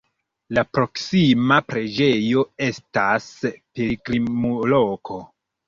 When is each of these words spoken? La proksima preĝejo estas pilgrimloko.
La 0.57 0.61
proksima 0.77 1.57
preĝejo 1.73 2.47
estas 2.69 3.29
pilgrimloko. 3.53 5.23